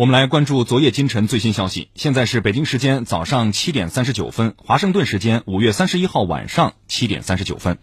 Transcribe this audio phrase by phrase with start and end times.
[0.00, 1.90] 我们来关注昨夜今晨最新消息。
[1.94, 7.76] 现在是北京时间早上七点三十九分，华盛顿时间五月三十一号晚上七点三十九分。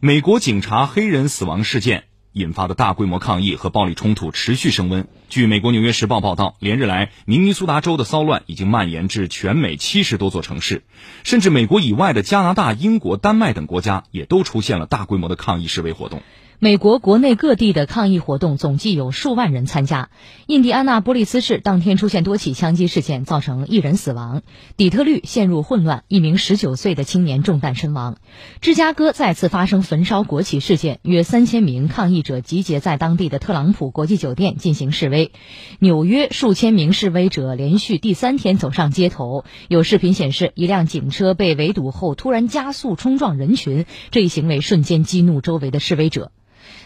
[0.00, 2.04] 美国警察黑人死亡事件
[2.34, 5.08] 引发的大规模抗议和暴力冲突持续升温。
[5.30, 10.82] 据美国《纽约时报》报道，连日来，明尼苏达州的骚乱已经蔓延至全美七十多座城市，
[11.24, 16.22] 甚至美国以外的加拿大、英国、丹麦等国家也都出现了大规模的抗议示威活动。
[16.60, 20.10] 美国国内各地的抗议活动总计有数万人参加。
[20.48, 24.40] 印第安纳波利斯市当天出现多起枪击事件，造成一人死亡；
[24.76, 28.16] 底特律陷入混乱，一名十九岁的青年中弹身亡；
[28.60, 35.30] 芝加哥再次发生焚烧国旗事件，约三千名抗议者集结在当地的特朗普国际酒店进行示威；
[35.78, 46.32] 纽约数千名示威者连续第三天走上街头，有视频显示一辆警车被围堵后突然加速冲撞人群，这一行为瞬间激怒周围的示威者。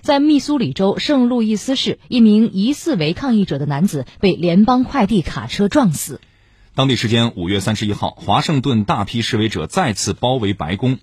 [0.03, 6.21] 在密苏里州圣路易斯市，一名疑似为抗议者的男子被联邦快递卡车撞死。
[6.75, 10.99] 当地时间五月三十一号，华盛顿大批示威者再次包围白宫，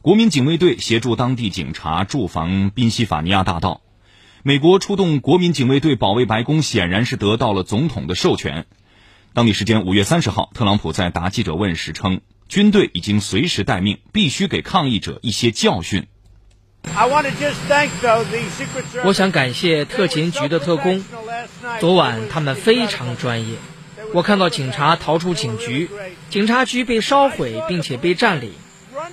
[0.00, 3.80] 国民警卫队协助当地警察驻防宾夕法尼亚大道。
[4.44, 8.66] 美国出动国民警卫队保卫白宫，显然是得到了总统的授权。
[9.32, 16.06] 当地时间五月三十号，特朗普在答记者问时称，军队已经随时待命，必须给抗议者一些教训。
[19.04, 21.04] 我想感谢特勤局的特工，
[21.80, 23.56] 昨晚他们非常专业。
[24.12, 25.90] 我看到警察逃出警局，
[26.30, 28.52] 警察局被烧毁并且被占领。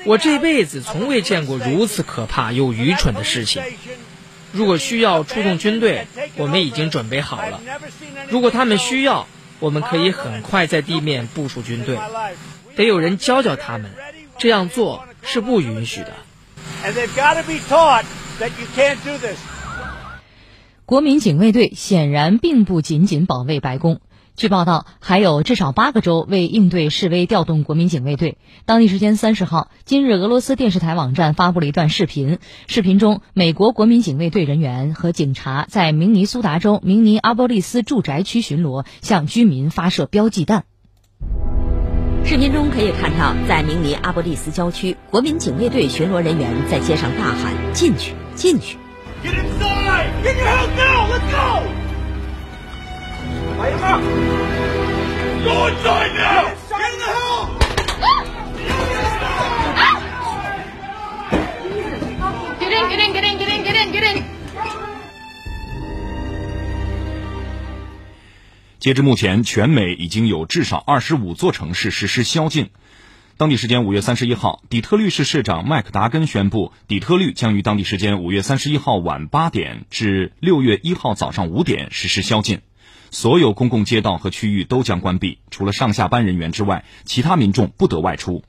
[0.05, 3.61] 我这辈子从未见过如此可怕又愚蠢的事情。
[4.51, 7.59] 如果需要出动军队，我们已经准备好了。
[8.29, 9.27] 如果他们需要，
[9.59, 11.97] 我们可以很快在地面部署军队。
[12.75, 13.91] 得有人教教他们，
[14.37, 16.13] 这样做是不允许的。
[16.85, 18.03] And they've got to be taught
[18.39, 19.39] that you can't do this.
[20.85, 24.01] 国民警卫队显然并不仅仅保卫白宫。
[24.35, 28.37] 据报道，还有至少八个州为应对示威调动国民警卫队。
[28.65, 40.65] 当地时间三十号，今日俄罗斯电视台网站发布了一段视频，视频中美国国民警卫队人员和警察在明尼苏达州明尼阿波利斯住宅区巡逻，向居民发射标记弹。
[42.25, 48.77] 视频中可以看到，在明尼阿波利斯郊区，国民警卫队巡逻人员在街上大喊：“进去，进去！”
[49.23, 50.07] Get inside!
[50.23, 51.09] Get your house now!
[51.11, 51.61] Let's go!
[55.43, 56.32] Go inside now!
[68.83, 72.69] 截至目前，全美已经有至少二十五座城市实施宵禁。
[73.37, 82.59] 当地时间五月三十一号，底特律市市长麦克达根宣布，底特律将于当地时间五月三十一号晚八点至六月一号早上五点实施宵禁，
[83.09, 88.43] 所有公共街道和区域都将关闭，除了上下班人员之外，其他民众不得外出。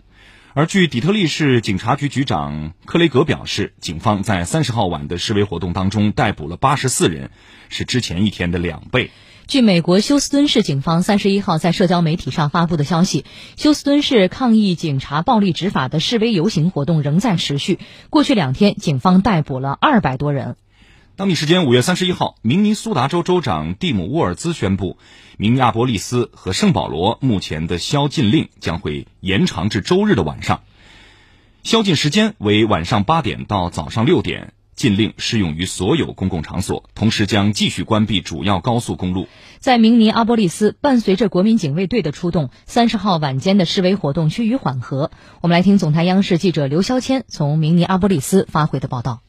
[0.53, 7.31] 而据底特律市警察局局长克雷格表示，警方在三十号晚的示威活动当中逮捕了八十四人，
[7.69, 9.12] 是之前一天的两倍。
[9.47, 17.78] 据美国休斯敦市警方三十一号在社交媒体上发布的消息，休斯敦市抗议警察暴力执法的示威游行活动仍在持续。
[18.09, 20.56] 过去两天，警方逮捕了二百多人。
[21.15, 24.97] 当地时间五月三十一号，明尼苏达州州长蒂姆·沃尔兹宣布，
[25.37, 30.62] 明尼阿波利斯和圣保罗目前的宵禁令将会延长至周日的晚上，
[31.62, 34.53] 宵禁时间为晚上八点到早上六点。
[34.74, 39.26] 禁令适用于所有公共场所，同时将继续关闭主要高速公路。
[39.58, 45.10] 在明尼阿波利斯，伴随着国民警卫队的出动，三十号晚间的示威活动趋于缓和。
[45.40, 49.20] 我们来听总台央视记者刘肖谦从明尼阿波利斯发回的报道。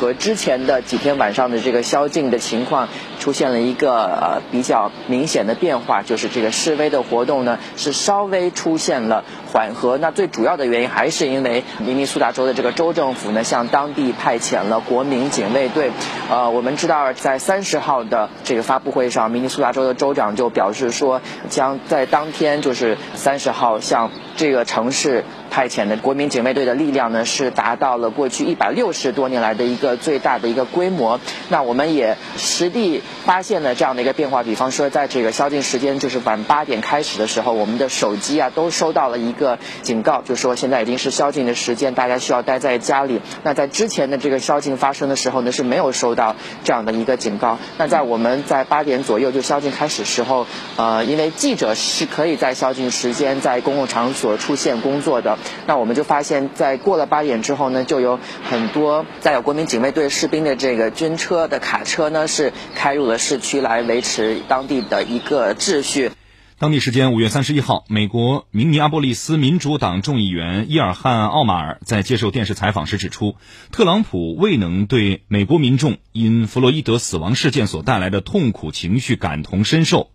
[0.00, 2.88] 和之前的几天晚上的这个宵禁的情况
[3.18, 9.98] 出现了一个呃比较明显的变化，就是这个示威的活动呢是稍微出现了缓和。
[9.98, 15.90] 那最主要的原因还是因为明尼苏达州的这个州政府呢向当地派遣了国民警卫队。
[16.30, 21.20] 呃，我们知道在三十号的这个发布会上，明尼苏达州的州长就表示说，
[21.50, 25.26] 将在当天就是三十号向这个城市。
[25.50, 31.20] 派遣的国民警卫队的力量呢，是达到了过去一百六十多年来的一个最大的一个规模。
[31.48, 43.20] 那我们也实地发现了这样的一个变化，比方说，在这个宵禁时间就是晚八点开始的时候，我们的手机啊都收到了一个警告，就说现在已经是宵禁的时间，大家需要待在家里。
[43.42, 47.58] 那在之前的这个宵禁发生的时候呢，是没有收到这样的一个警告。
[47.76, 55.38] 那在我们在八点左右就宵禁开始时候，呃，因为记者是可以在宵禁时间在公共场所出现工作的。
[55.66, 66.10] 那我们就发现，在过了八点之后呢，就有很多载有国民警卫队士兵的这个军车的卡车呢，是开入了市区来维持当地的一个秩序。
[66.58, 73.36] 当地时间五月三十一号，美国明尼阿波利斯民主党众议员伊尔汉·奥马尔在接受电视采访时指出，
[73.72, 80.10] 特朗普未能对美国民众因弗洛伊德死亡事件所带来的痛苦情绪感同身受。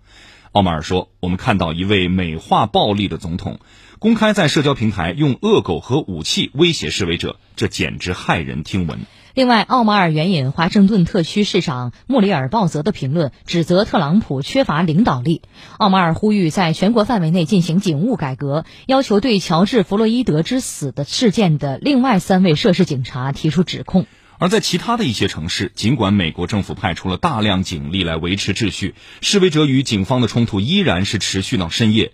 [0.52, 3.60] 奥马尔说：“我们看到一位美化暴力的总统，
[4.00, 9.00] 公开在社交平台用恶狗和武器威胁示威者，这简直骇人听闻。”
[9.36, 15.42] 另外，奥马尔援引华盛顿特区市长穆里尔鲍泽的评论，指责特朗普缺乏领导力。
[15.78, 24.06] 奥马尔呼吁在全国范围内进行警务改革，要求对乔治·弗洛伊德之死的事件的另外三位涉事警察提出指控。
[24.38, 32.14] 而在其他的一些城市，尽管美国政府派出了大量警力来维持秩序，示威者与警方的冲突依然是持续到深夜。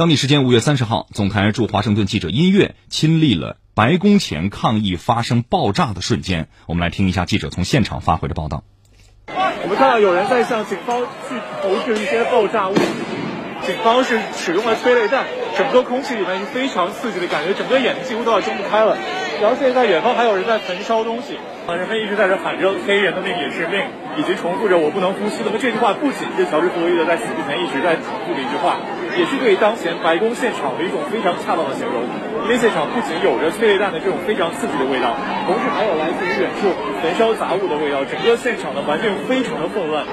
[0.00, 3.58] 当地时间五月三十号，总台驻华盛顿记者音乐亲历了。
[3.74, 8.64] 白宫前抗议发生爆炸的瞬间，我们来听一下记者从现场发回的报道。
[9.28, 12.74] 我们看到有人在向警方去投掷一些爆炸物，
[13.60, 15.26] 警方是使用了催泪弹，
[15.58, 18.96] 整个空气里面是非常刺激的感觉，整个眼睛几乎都要睁不开了。
[19.42, 21.36] 然后现在远方还有人在焚烧东西，
[21.68, 23.84] 啊人们一直在这喊着“黑人的命也是命”，
[24.16, 25.44] 以及重复着“我不能呼吸”。
[25.44, 28.80] 那么这句话不仅是乔治·弗洛伊德在死之前一直在重复的一句话。
[29.20, 32.04] 也是对当前白宫现场的一种非常恰当的形容，
[32.44, 35.14] 因为现场不仅有着催泪弹的这种非常刺激的味道，
[35.44, 36.72] 同时还有来自于远处
[37.02, 40.06] 焚烧杂物的味道，整个现场的环境非常的混乱。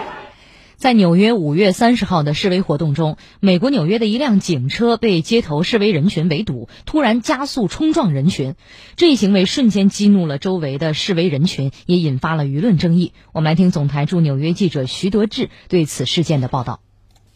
[0.76, 8.56] 在纽约五月三十号的示威活动中，美国纽约的一辆警车被街头示威人群围堵，突然加速冲撞人群，
[8.98, 13.14] 这一行为瞬间激怒了周围的示威人群，也引发了舆论争议。
[13.32, 16.82] 我们来听总台驻纽约记者徐德志对此事件的报道。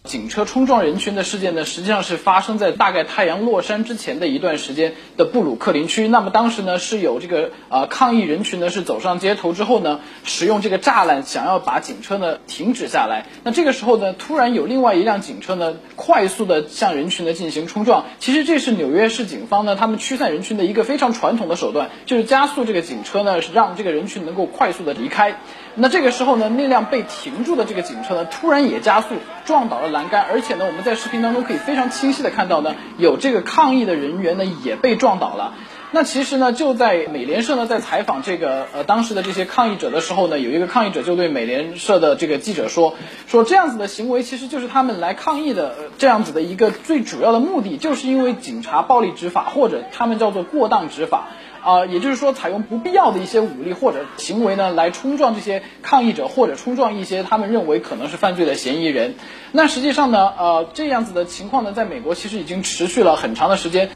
[0.03, 6.07] 警车冲撞人群的事件呢，实际上是发生在大概太阳落山之前的一段时间的布鲁克林区。
[6.07, 13.27] 那么当时呢，是有这个呃抗议人群呢是走上街头之后呢，使用这个栅栏想要把警车呢停止下来。
[13.43, 18.05] 那这个时候呢，突然有另外一辆警车呢快速的向人群呢进行冲撞。
[18.19, 25.35] 其实这是纽约市警方呢他们驱散人群的一个非常传统的手段，就是加速这个警车呢，让这个人群能够快速的离开。
[25.75, 29.09] 那这个时候呢，那辆被停住的这个警车呢，突然也加速
[29.45, 35.53] 撞倒了栏杆，而且呢，我们在视频当中可以非常清晰的看到呢，有这个抗议的人员呢也被撞倒了。
[35.93, 42.95] 那其实呢，就在美联社呢在采访这个呃当时的这些抗议者的时候呢，有一个抗议者就对美联社的这个记者说，
[43.27, 51.27] 说这样子的行为其实就是他们来抗议的这样子的一个最主要的目的，就是因为警察暴力执法或者他们叫做过当执法。
[51.63, 59.15] 啊，也就是说，采用不必要的一些武力或者行为呢，来冲撞这些抗议者，或者冲撞一些他们认为可能是犯罪的嫌疑人。
[59.51, 63.91] 那实际上呢，呃，这样子的情况呢，在美国其实已经持续了很长的时间。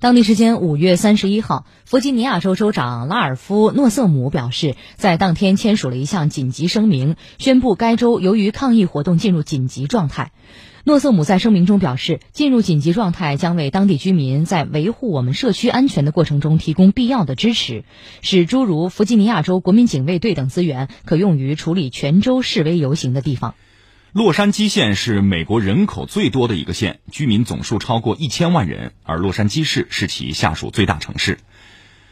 [0.00, 10.32] 当地时间五月三十一号，弗吉尼亚州州长拉尔夫·诺瑟姆表示，在当天签署了一项紧急声明，宣布该州由于抗议活动进入紧急状态。
[10.86, 17.84] 诺瑟姆在声明中表示，进入紧急状态将为当地居民在维护我们社区安全的过程中提供必要的支持，
[18.20, 23.54] 使诸如弗吉尼亚州国民警卫队等资源可用于处理全州示威游行的地方。
[24.12, 31.38] 洛杉矶县是美国人口最多的一个县，居民总数超过一千万人，而洛杉矶市是其下属最大城市。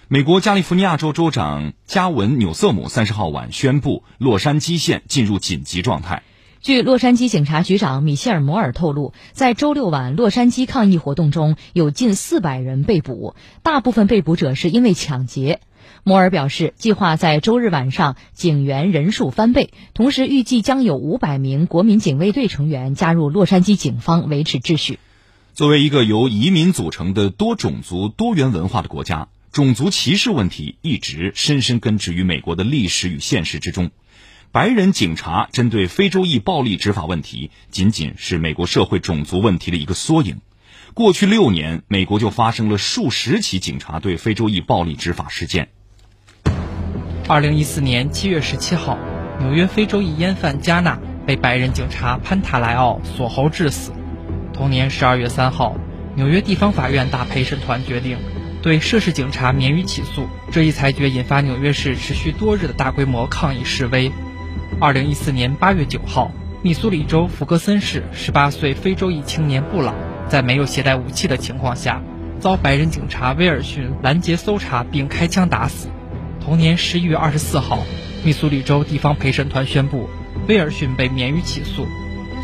[0.09, 6.23] 美国加利福尼亚州州长加文纽瑟姆三十号晚宣布，洛杉矶县进入紧急状态。
[6.63, 15.59] 据洛杉矶警察局长米歇尔·摩尔透露，在周六晚洛杉矶抗议活动中有近四百人被捕，大部分被捕者是因为抢劫。
[16.05, 25.01] 摩尔表示，计划在周日晚上警员人数翻倍，同时预计将有五百名国民警卫队成员加入洛杉矶警方维持秩序。
[25.55, 33.91] 作为一个由移民组成的多种族、多元文化的国家，种族歧视问题一直深深根植于美国的历史与现实之中。
[34.53, 40.43] 白人警察针对非洲裔暴力执法问题，仅仅是美国社会种族问题的一个缩影。
[40.93, 45.71] 过去六年，美国就发生了数十起警察对非洲裔暴力执法事件。
[47.27, 48.99] 二零一四年七月十七号，
[49.41, 53.91] 纽约非洲裔烟贩加纳被白人警察潘塔莱奥锁喉致死。
[54.53, 55.79] 同年十二月三号，
[56.15, 58.19] 纽约地方法院大陪审团决定
[58.61, 60.29] 对涉事警察免予起诉。
[60.51, 64.13] 这一裁决引发纽约市持续多日的大规模抗议示威。
[64.81, 69.95] 二零一四年八月九号，密苏里州福格森市十八岁非洲裔青年布朗，
[70.29, 72.03] 在没有携带武器的情况下，
[72.41, 75.89] 遭白人警察威尔逊拦截搜查并开枪打死。
[76.41, 77.85] 同年十一月二十四号，
[78.25, 80.09] 密苏里州地方陪审团宣布，
[80.49, 81.87] 威尔逊被免于起诉。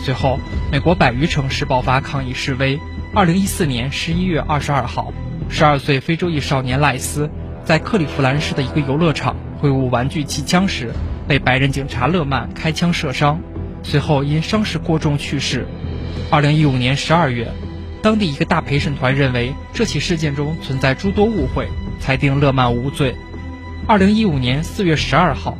[0.05, 0.39] 随后，
[0.71, 2.79] 美国百余城市爆发抗议示威。
[3.15, 5.13] 二零一四年十一月二十二号，
[5.49, 7.29] 十二岁非洲裔少年赖斯
[7.65, 10.93] 在克利夫兰市的一个游乐场挥舞玩具气枪时，
[11.29, 13.39] 被白人警察勒曼开枪射伤，
[13.83, 15.67] 随后因伤势过重去世。
[16.31, 17.47] 二零一五年十二月，
[18.03, 21.69] 当地一个大陪审团认为这起事件中存在诸多误会，
[22.01, 23.15] 裁定勒曼无罪。
[23.87, 25.57] 二零一五年四月十二号，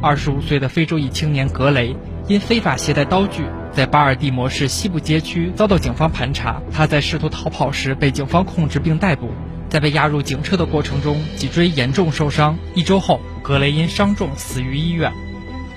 [0.00, 1.96] 二十五岁的非洲裔青年格雷
[2.28, 3.42] 因非法携带刀具。
[3.72, 9.30] 在巴尔的摩市西部街区遭到警方盘查，他在试图逃跑时被警方控制并逮捕，
[9.68, 12.56] 在被押入警车的过程中脊椎严重受伤。
[12.74, 15.10] 一周后，格雷因伤重死于医院。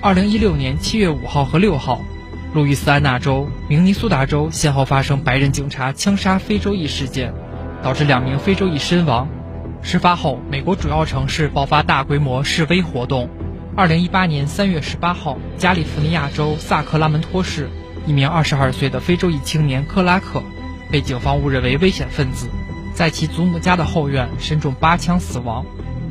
[0.02, 2.02] 二零一六年七月五号和六号，
[2.52, 7.32] 路易斯安那州、明尼苏达州先后发生白人警察枪杀非洲裔事件，
[7.82, 9.26] 导致两名非洲裔身亡。
[9.80, 13.30] 事发后，美国主要城市爆发大规模示威活动。
[13.74, 17.70] 二零一八年三月十八号，加利福尼亚州萨克拉门托市。
[18.06, 20.42] 一名二十二岁的非洲裔青年克拉克，
[20.90, 22.50] 被警方误认为危险分子，
[22.92, 25.64] 在其祖母家的后院身中八枪死亡。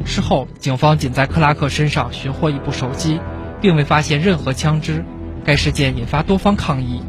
[0.06, 3.20] 事后，警方仅在克拉克身上寻获一部手机，
[3.62, 5.04] 并未发现任何枪支。
[5.44, 7.02] 该事件引发多方抗议。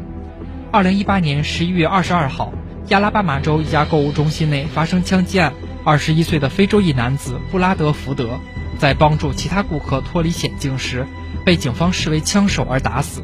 [0.71, 2.51] 二零一八年十一月二十二号，
[2.87, 8.39] 亚拉巴马州一家购物中心内发生枪击案，二十一岁的非洲裔男子布拉德福德，
[8.79, 11.05] 在帮助其他顾客脱离险境时，
[11.45, 13.21] 被警方视为枪手而打死。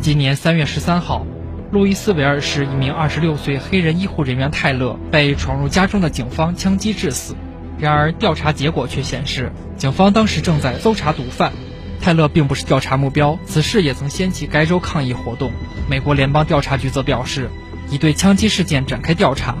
[0.00, 1.24] 今年三月十三号，
[1.72, 7.34] 路易斯维尔市一名二十六岁黑人医护人员泰勒被闯入家中的警方枪击致死。
[7.78, 11.52] 然而，调查结果却显示，警方当时正在搜查毒贩，
[12.00, 13.38] 泰勒并不是调查目标。
[13.44, 15.52] 此事也曾掀起该州抗议活动。
[15.88, 17.50] 美国联邦调查局则表示，
[17.90, 19.56] 已对枪击事件展开调查。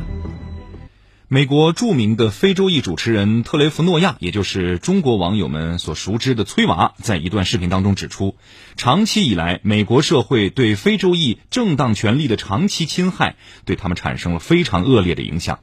[1.28, 8.36] 美国著名的非洲裔主持人特雷弗诺亚，也就是中国网友们所熟知的“崔娃”，在一段视频当中指出，
[8.76, 15.58] 长期以来，美国社会对非洲裔正当权利的长期侵害，对他们产生了非常恶劣的影响。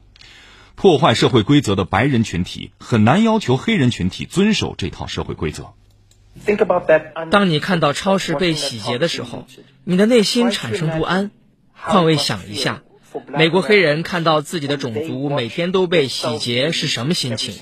[0.76, 5.72] 破坏社会规则的白人群体很难要求黑人群体遵守这套社会规则。
[7.30, 9.46] 当你看到超市被洗劫的时候，
[9.84, 11.30] 你的内心产生不安。
[11.72, 12.82] 换位想一下。
[13.28, 17.54] 美国黑人看到自己的种族每天都被洗劫是什么心情？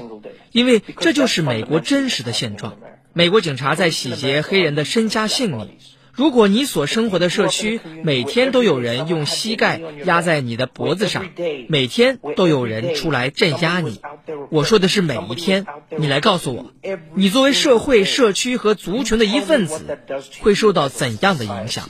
[0.51, 2.79] 因为这就是美国真实的现状。
[3.13, 5.69] 美国警察在洗劫黑人的身家性命。
[6.13, 11.25] 如果你所生活的社区每天都有人用膝盖压在你的脖子上，
[11.69, 14.01] 每天都有人出来镇压你，
[14.51, 15.67] 我说的是每一天。
[15.97, 16.73] 你来告诉我，
[17.15, 19.99] 你作为社会、社区和族群的一份子，
[20.41, 21.89] 会受到怎样的影响？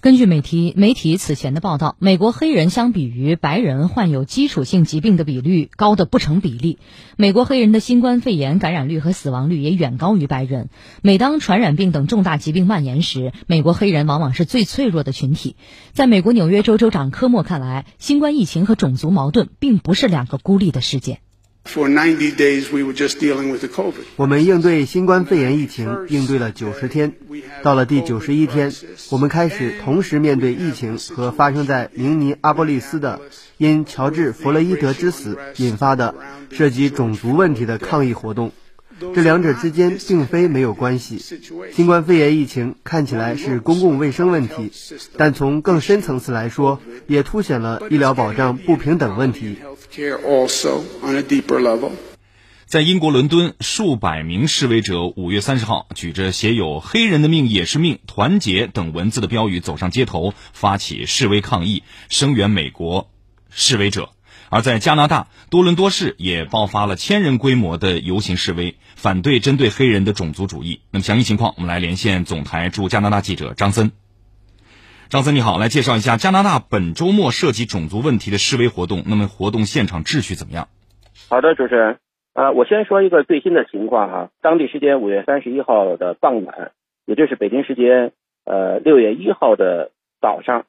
[0.00, 6.78] 根据媒体媒体此前的报道，美国黑人相比于白人患有基础性疾病的比率高的不成比例。
[7.16, 10.68] 美国黑人的新冠肺炎感染率和死亡率也远高于白人。
[11.02, 15.56] 每当传染病等重大疾病蔓延时，美国黑人往往是最脆弱的群体。
[15.92, 21.18] 在美国纽约州州长科莫看来，新冠疫情和种族矛盾并不是两个孤立的事件。
[24.16, 27.12] 我们应对新冠肺炎疫情应对了九十天，
[27.62, 28.72] 到了第九十一天，
[29.10, 33.20] 我们开始同时面对疫情和发生在明尼阿波利斯的
[33.58, 36.14] 因乔治·弗洛伊德之死引发的
[36.50, 38.52] 涉及种族问题的抗议活动。
[39.14, 41.22] 这两者之间并非没有关系。
[41.72, 44.72] 新冠肺炎疫情看起来是公共卫生问题，
[45.16, 49.56] 但从更深层次来说，也凸显了医疗保障不平等问题。
[52.66, 63.10] 在英国伦敦，数百名示威者五月三十号举着写有“黑人的命也是命，团结”等文字的标语走上街头，发起示威抗议，声援美国
[63.48, 64.10] 示威者。
[64.50, 70.80] 而在加拿大多伦多市也爆发了千人规模的游行示威，反对针对黑人的种族主义。
[70.90, 73.92] 那么详细情况，我们来连线总台驻加拿大记者张森。
[75.10, 79.04] 张森你好，来介绍一下加拿大本周末涉及种族问题的示威活动。
[79.06, 80.68] 那么活动现场秩序怎么样？
[81.30, 81.96] 好的，主持人，
[82.34, 84.30] 呃，我先说一个最新的情况哈。
[84.42, 86.72] 当地时间五月三十一号的傍晚，
[87.06, 88.12] 也就是北京时间
[88.44, 90.66] 呃六月一号的早上，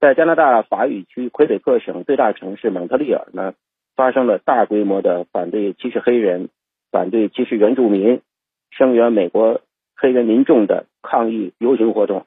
[0.00, 3.52] 在加拿大法语区魁北克省最大城市蒙特利尔呢，
[3.96, 6.48] 发生了大规模的反对歧视黑人、
[6.90, 8.22] 反对歧视原住民、
[8.70, 9.60] 声援美国
[9.94, 12.24] 黑人民众的抗议游行活动。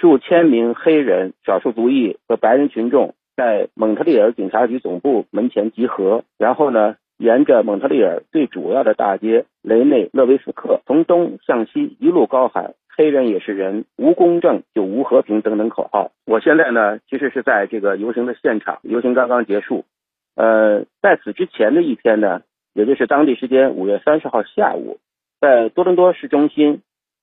[0.00, 16.12] 数千名黑人、少数族裔和白人群众在蒙特利尔警察局总部门前集合，然后呢，沿着蒙特利尔最主要的大街雷内勒维斯克，从东向西一路高喊“黑人也是人，无公正就无和平”等等口号。
[16.26, 19.84] 我现在呢，其实是在这个游行的现场，游行刚刚结束。
[20.36, 24.98] 呃，在此之前的一天呢，也就是当地时间五月三十号下午，
[25.40, 26.82] 在多伦多市中心，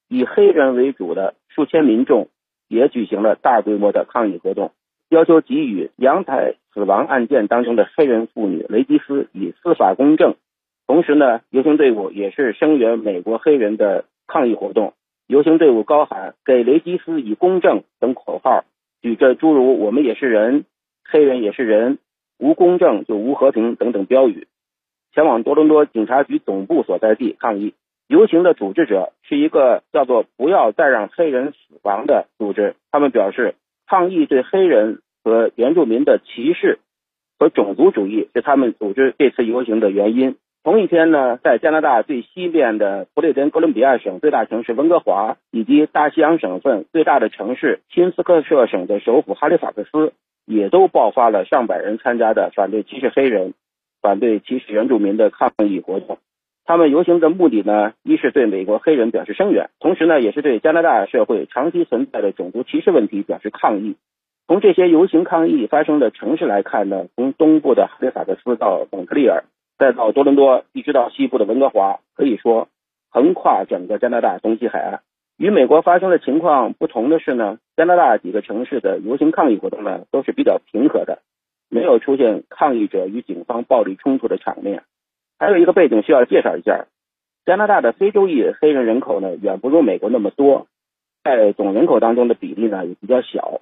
[0.10, 2.27] 以黑人为主的数千民众。
[2.67, 4.72] 也举行了大规模的抗议活动。
[5.10, 10.36] 要求给予阳台死亡案件当中的黑人妇女雷吉斯以司法公正。
[10.88, 14.93] 同时呢，游行队伍也是声援美国黑人的抗议活动。
[15.27, 18.65] 游行队伍高喊“给雷吉斯以公正”等口号，
[19.01, 20.65] 举着诸如“我们也是人，
[21.03, 21.98] 黑人也是人，
[22.38, 24.48] 无公正就无和平”等等标语，
[25.13, 27.74] 前往多伦多警察局总部所在地抗议。
[28.07, 33.55] 游行的组织者是一个叫做“不要再让黑人死亡”的组织，他们表示，
[33.88, 36.77] 抗议对黑人和原住民的歧视
[37.39, 40.35] 和种族主义是他们组织这次游行的原因。
[40.63, 50.13] 同一天呢，在加拿大最西边的不列颠哥伦比亚省最大城市温哥华，以及大西洋省份最大的城市新斯科舍省的首府哈利法克斯，
[50.45, 53.53] 也都爆发了上百人参加的反对歧视黑人、
[54.01, 56.17] 反对歧视原住民的抗议活动。
[56.65, 63.98] 他们游行的目的呢，一是对美国黑人表示声援，同时呢，也是对加拿大社会长期存在的种族歧视问题表示抗议。
[64.48, 69.43] 从这些游行抗议发生的城市来看呢，从东部的哈利法克斯到蒙特利尔。
[69.77, 72.69] 再到多伦多，一直到西部的温哥华，可以说
[73.12, 75.01] 横跨整个加拿大东西海岸。
[75.38, 81.19] 与美国发生的情况不同的是呢，加拿大几个城市的游行抗议活动呢都是比较平和的，
[81.69, 84.84] 没有出现抗议者与警方暴力冲突的场面。
[85.38, 86.88] 还有一个背景需要介绍一下，
[87.46, 90.68] 加拿大的非洲裔黑人人口呢远不如美国那么多，
[91.24, 93.62] 在总人口当中的比例呢也比较小。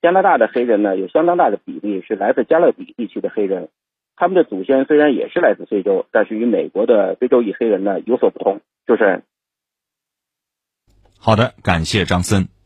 [0.00, 3.68] 加拿大的黑人呢有相当大的比例是来自加勒比地区的黑人。
[4.16, 8.60] 他们的祖先虽然也是来自非洲，但是与美国的非洲裔黑人呢有所不同。
[8.86, 9.22] 主持人，
[11.20, 12.57] 好的，感谢张森。